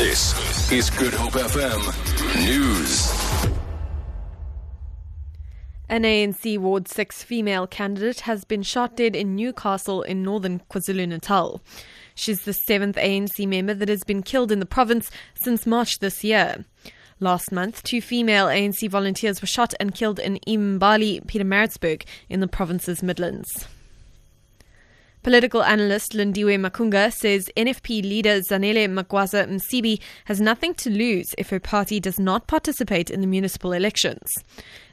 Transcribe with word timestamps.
This 0.00 0.72
is 0.72 0.88
Good 0.88 1.12
Hope 1.12 1.34
FM 1.34 2.46
News. 2.46 3.12
An 5.90 6.04
ANC 6.04 6.56
Ward 6.58 6.88
6 6.88 7.22
female 7.22 7.66
candidate 7.66 8.20
has 8.20 8.46
been 8.46 8.62
shot 8.62 8.96
dead 8.96 9.14
in 9.14 9.36
Newcastle 9.36 10.00
in 10.00 10.22
northern 10.22 10.62
KwaZulu 10.70 11.06
Natal. 11.06 11.60
She's 12.14 12.44
the 12.46 12.54
seventh 12.54 12.96
ANC 12.96 13.46
member 13.46 13.74
that 13.74 13.90
has 13.90 14.02
been 14.02 14.22
killed 14.22 14.50
in 14.50 14.58
the 14.58 14.64
province 14.64 15.10
since 15.34 15.66
March 15.66 15.98
this 15.98 16.24
year. 16.24 16.64
Last 17.18 17.52
month, 17.52 17.82
two 17.82 18.00
female 18.00 18.46
ANC 18.46 18.88
volunteers 18.88 19.42
were 19.42 19.46
shot 19.46 19.74
and 19.78 19.94
killed 19.94 20.18
in 20.18 20.38
Imbali, 20.48 21.22
Pietermaritzburg, 21.26 22.04
in 22.30 22.40
the 22.40 22.48
province's 22.48 23.02
Midlands. 23.02 23.68
Political 25.22 25.62
analyst 25.64 26.12
Lindiwe 26.12 26.58
Makunga 26.58 27.12
says 27.12 27.50
NFP 27.54 28.02
leader 28.02 28.40
Zanele 28.40 28.88
Magwaza 28.88 29.46
Msibi 29.46 30.00
has 30.24 30.40
nothing 30.40 30.72
to 30.72 30.88
lose 30.88 31.34
if 31.36 31.50
her 31.50 31.60
party 31.60 32.00
does 32.00 32.18
not 32.18 32.46
participate 32.46 33.10
in 33.10 33.20
the 33.20 33.26
municipal 33.26 33.72
elections. 33.72 34.32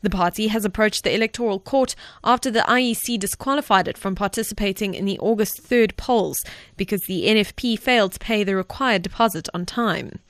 The 0.00 0.08
party 0.08 0.48
has 0.48 0.64
approached 0.64 1.04
the 1.04 1.14
Electoral 1.14 1.60
Court 1.60 1.94
after 2.24 2.50
the 2.50 2.60
IEC 2.60 3.18
disqualified 3.18 3.86
it 3.86 3.98
from 3.98 4.14
participating 4.14 4.94
in 4.94 5.04
the 5.04 5.18
August 5.18 5.62
3rd 5.62 5.94
polls 5.98 6.42
because 6.78 7.02
the 7.02 7.26
NFP 7.26 7.78
failed 7.78 8.12
to 8.12 8.18
pay 8.18 8.44
the 8.44 8.56
required 8.56 9.02
deposit 9.02 9.50
on 9.52 9.66
time. 9.66 10.20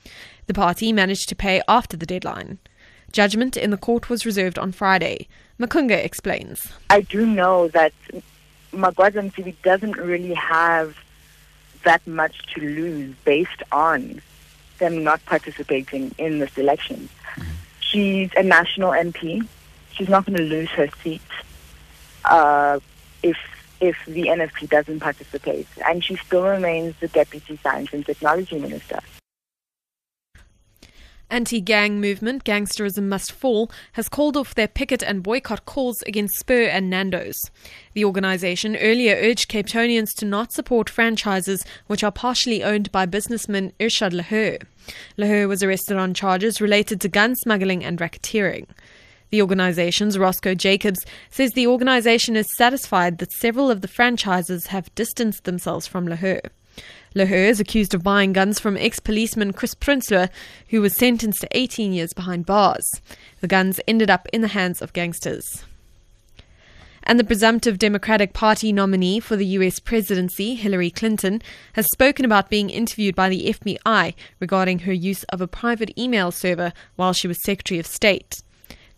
The 0.47 0.53
party 0.53 0.91
managed 0.91 1.29
to 1.29 1.37
pay 1.37 1.61
after 1.69 1.95
the 1.95 2.05
deadline. 2.05 2.59
Judgment 3.13 3.55
in 3.55 3.69
the 3.69 3.77
court 3.77 4.09
was 4.09 4.25
reserved 4.25 4.59
on 4.59 4.73
Friday. 4.73 5.29
Makunga 5.57 6.03
explains. 6.03 6.73
I 6.89 6.99
do 6.99 7.25
know 7.25 7.69
that 7.69 7.93
Magwaza 8.75 9.21
Msibi 9.31 9.55
doesn't 9.63 9.97
really 9.97 10.33
have 10.33 10.95
that 11.83 12.05
much 12.05 12.35
to 12.53 12.61
lose 12.61 13.15
based 13.23 13.63
on 13.71 14.21
them 14.79 15.03
not 15.03 15.23
participating 15.25 16.13
in 16.17 16.39
this 16.39 16.57
election. 16.57 17.07
She's 17.79 18.29
a 18.35 18.43
national 18.43 18.91
MP. 18.91 19.47
She's 19.93 20.09
not 20.09 20.25
going 20.25 20.37
to 20.37 20.43
lose 20.43 20.69
her 20.71 20.89
seat 21.03 21.21
uh, 22.25 22.79
if 23.23 23.37
if 23.81 23.97
the 24.05 24.27
NFP 24.27 24.69
doesn't 24.69 25.01
participate, 25.01 25.67
and 25.85 26.03
she 26.03 26.15
still 26.15 26.43
remains 26.43 26.95
the 27.01 27.09
deputy 27.09 27.59
science 27.61 27.93
and 27.93 28.05
technology 28.05 28.57
minister. 28.57 28.99
Anti 31.29 31.59
gang 31.59 31.99
movement 31.99 32.43
Gangsterism 32.43 33.07
Must 33.07 33.31
Fall 33.31 33.71
has 33.93 34.07
called 34.07 34.37
off 34.37 34.53
their 34.53 34.67
picket 34.67 35.01
and 35.01 35.23
boycott 35.23 35.65
calls 35.65 36.03
against 36.03 36.37
Spur 36.37 36.65
and 36.65 36.87
Nando's. 36.89 37.39
The 37.93 38.05
organisation 38.05 38.75
earlier 38.75 39.15
urged 39.15 39.49
Cape 39.49 39.65
Townians 39.65 40.13
to 40.15 40.25
not 40.25 40.53
support 40.53 40.89
franchises 40.89 41.65
which 41.87 42.03
are 42.03 42.11
partially 42.11 42.63
owned 42.63 42.91
by 42.91 43.07
businessman 43.07 43.73
Irshaad 43.79 44.13
Laher. 44.13 44.59
Laher 45.17 45.47
was 45.47 45.63
arrested 45.63 45.97
on 45.97 46.13
charges 46.13 46.61
related 46.61 47.01
to 47.01 47.09
gun 47.09 47.35
smuggling 47.35 47.83
and 47.83 47.99
racketeering. 47.99 48.67
The 49.31 49.41
organization's 49.41 50.19
Roscoe 50.19 50.53
Jacobs 50.53 51.03
says 51.31 51.51
the 51.51 51.67
organization 51.67 52.35
is 52.35 52.55
satisfied 52.55 53.17
that 53.17 53.33
several 53.33 53.71
of 53.71 53.81
the 53.81 53.87
franchises 53.87 54.67
have 54.67 54.93
distanced 54.93 55.45
themselves 55.45 55.87
from 55.87 56.07
Laher. 56.07 56.41
Laher 57.15 57.47
is 57.47 57.61
accused 57.61 57.93
of 57.93 58.03
buying 58.03 58.33
guns 58.33 58.59
from 58.59 58.75
ex 58.75 58.99
policeman 58.99 59.53
Chris 59.53 59.73
Prinsloo, 59.73 60.29
who 60.69 60.81
was 60.81 60.97
sentenced 60.97 61.41
to 61.41 61.47
18 61.51 61.93
years 61.93 62.13
behind 62.13 62.45
bars. 62.45 62.85
The 63.39 63.47
guns 63.47 63.79
ended 63.87 64.09
up 64.09 64.27
in 64.33 64.41
the 64.41 64.49
hands 64.49 64.81
of 64.81 64.91
gangsters. 64.91 65.63
And 67.03 67.17
the 67.17 67.23
presumptive 67.23 67.77
Democratic 67.77 68.33
Party 68.33 68.73
nominee 68.73 69.21
for 69.21 69.37
the 69.37 69.45
US 69.45 69.79
presidency, 69.79 70.55
Hillary 70.55 70.89
Clinton, 70.89 71.41
has 71.73 71.85
spoken 71.91 72.25
about 72.25 72.49
being 72.49 72.69
interviewed 72.69 73.15
by 73.15 73.29
the 73.29 73.53
FBI 73.53 74.13
regarding 74.41 74.79
her 74.79 74.93
use 74.93 75.23
of 75.25 75.39
a 75.39 75.47
private 75.47 75.97
email 75.97 76.31
server 76.31 76.73
while 76.97 77.13
she 77.13 77.27
was 77.29 77.41
Secretary 77.43 77.79
of 77.79 77.87
State. 77.87 78.41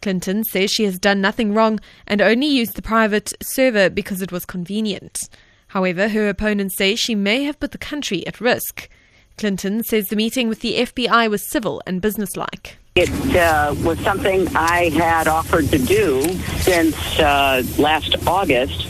Clinton 0.02 0.44
says 0.44 0.72
she 0.72 0.86
has 0.86 0.98
done 0.98 1.22
nothing 1.22 1.54
wrong 1.54 1.80
and 2.08 2.22
only 2.22 2.48
used 2.48 2.76
the 2.76 2.82
private 2.82 3.34
server 3.44 3.90
because 3.90 4.22
it 4.22 4.32
was 4.32 4.46
convenient. 4.46 5.28
However, 5.70 6.10
her 6.10 6.30
opponents 6.30 6.76
say 6.76 6.96
she 6.96 7.16
may 7.16 7.44
have 7.44 7.60
put 7.60 7.72
the 7.72 7.78
country 7.78 8.26
at 8.26 8.42
risk. 8.42 8.90
Clinton 9.38 9.84
says 9.84 10.08
the 10.08 10.16
meeting 10.16 10.50
with 10.50 10.62
the 10.62 10.80
FBI 10.80 11.30
was 11.30 11.44
civil 11.44 11.82
and 11.86 12.02
businesslike. 12.02 12.78
It 12.96 13.36
uh, 13.36 13.76
was 13.84 14.00
something 14.00 14.48
I 14.56 14.90
had 14.90 15.28
offered 15.28 15.70
to 15.70 15.78
do 15.78 16.24
since 16.62 16.96
uh, 17.20 17.62
last 17.78 18.16
August. 18.26 18.88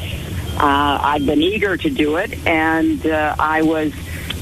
Uh, 0.56 1.00
I've 1.02 1.26
been 1.26 1.42
eager 1.42 1.76
to 1.76 1.90
do 1.90 2.16
it, 2.16 2.34
and 2.48 3.06
uh, 3.06 3.36
I 3.38 3.62
was 3.62 3.92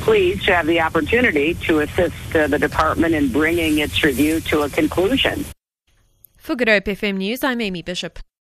pleased 0.01 0.45
to 0.45 0.55
have 0.55 0.67
the 0.67 0.81
opportunity 0.81 1.55
to 1.55 1.79
assist 1.79 2.35
uh, 2.35 2.45
the 2.45 2.59
department 2.59 3.15
in 3.15 3.31
bringing 3.31 3.79
its 3.79 4.03
review 4.03 4.39
to 4.41 4.61
a 4.61 4.69
conclusion. 4.69 5.43
For 6.37 6.55
Good 6.55 6.69
Hope 6.69 6.85
FM 6.85 7.17
News, 7.17 7.43
I'm 7.43 7.59
Amy 7.59 7.81
Bishop. 7.81 8.19